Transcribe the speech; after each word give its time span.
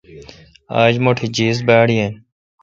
آج 0.81 0.93
مٹھ 1.05 1.23
جیس 1.35 1.57
باڑ 1.67 1.87
یین۔ 1.97 2.11